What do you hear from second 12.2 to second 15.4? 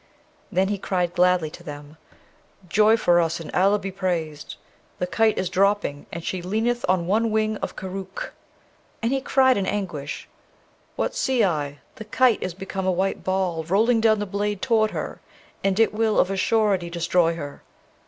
is become a white ball, rolling down the blade toward her;